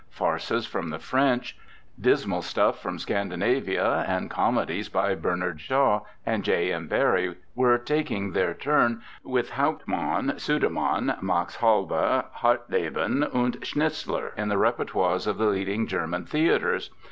Farces 0.09 0.65
from 0.65 0.89
the 0.89 0.97
French, 0.97 1.55
dismal 1.99 2.41
stuff 2.41 2.81
from 2.81 2.97
Scandi 2.97 3.35
navia, 3.35 4.03
and 4.09 4.31
comedies 4.31 4.89
by 4.89 5.13
Bernard 5.13 5.61
Shaw 5.61 5.99
and 6.25 6.43
J. 6.43 6.73
M. 6.73 6.87
Barrie, 6.87 7.35
were 7.53 7.77
taking 7.77 8.31
their 8.31 8.55
turn 8.55 9.03
with 9.23 9.51
Hauptmann, 9.51 10.39
Sudermann, 10.39 11.21
Max 11.21 11.57
Halbe, 11.57 12.23
Hartleben 12.37 13.21
and 13.31 13.63
Schnitzler 13.63 14.33
in 14.35 14.49
the 14.49 14.57
repertoires 14.57 15.27
of 15.27 15.37
the 15.37 15.45
leading 15.45 15.85
German 15.85 16.25
theatres. 16.25 16.89